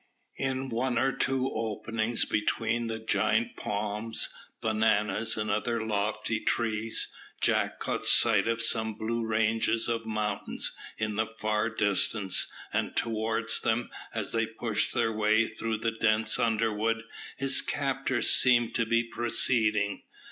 [0.39, 7.77] In one or two openings between the giant palms, bananas, and other lofty trees, Jack
[7.79, 13.91] caught sight of some blue ranges of mountains in the far distance, and towards them,
[14.11, 17.03] as they pushed their way through the dense underwood,
[17.37, 20.01] his captors seemed to be proceeding.